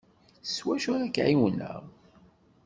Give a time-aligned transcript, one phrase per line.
[0.47, 1.81] S wacu ara k-ɛiwneɣ?